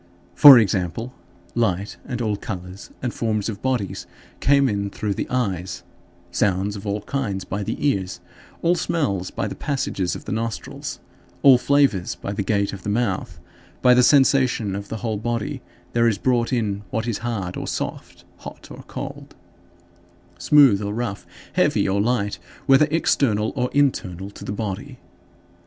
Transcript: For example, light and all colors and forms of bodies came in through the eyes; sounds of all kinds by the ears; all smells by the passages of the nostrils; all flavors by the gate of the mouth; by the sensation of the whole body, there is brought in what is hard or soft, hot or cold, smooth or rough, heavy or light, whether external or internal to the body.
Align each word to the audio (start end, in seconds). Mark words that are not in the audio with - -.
For 0.33 0.57
example, 0.57 1.13
light 1.53 1.97
and 2.07 2.23
all 2.23 2.35
colors 2.35 2.89
and 3.03 3.13
forms 3.13 3.49
of 3.49 3.61
bodies 3.61 4.07
came 4.39 4.67
in 4.67 4.89
through 4.89 5.13
the 5.13 5.27
eyes; 5.29 5.83
sounds 6.31 6.75
of 6.75 6.87
all 6.87 7.01
kinds 7.01 7.45
by 7.45 7.61
the 7.61 7.77
ears; 7.87 8.19
all 8.63 8.73
smells 8.73 9.29
by 9.29 9.47
the 9.47 9.53
passages 9.53 10.15
of 10.15 10.25
the 10.25 10.31
nostrils; 10.31 10.97
all 11.43 11.59
flavors 11.59 12.15
by 12.15 12.33
the 12.33 12.41
gate 12.41 12.73
of 12.73 12.81
the 12.81 12.89
mouth; 12.89 13.39
by 13.83 13.93
the 13.93 14.01
sensation 14.01 14.75
of 14.75 14.87
the 14.87 14.97
whole 15.05 15.17
body, 15.17 15.61
there 15.93 16.07
is 16.07 16.17
brought 16.17 16.51
in 16.51 16.81
what 16.89 17.05
is 17.07 17.19
hard 17.19 17.55
or 17.55 17.67
soft, 17.67 18.25
hot 18.37 18.71
or 18.71 18.81
cold, 18.87 19.35
smooth 20.39 20.81
or 20.81 20.95
rough, 20.95 21.27
heavy 21.53 21.87
or 21.87 22.01
light, 22.01 22.39
whether 22.65 22.87
external 22.89 23.53
or 23.55 23.69
internal 23.71 24.31
to 24.31 24.43
the 24.43 24.51
body. 24.51 24.97